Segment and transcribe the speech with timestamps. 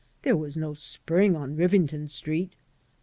[0.23, 2.55] There was no spring on Rivington Street.